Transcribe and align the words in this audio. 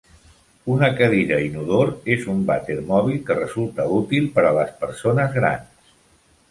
Una 0.75 0.87
cadira 1.01 1.37
inodor 1.49 1.91
és 2.15 2.25
un 2.33 2.41
vàter 2.49 2.79
mòbil 2.89 3.21
que 3.29 3.39
resulta 3.41 3.87
útil 4.01 4.27
per 4.39 4.47
a 4.53 4.57
les 4.61 4.75
persones 4.87 5.39
grans. 5.41 5.91